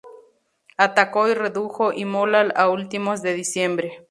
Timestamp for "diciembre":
3.35-3.99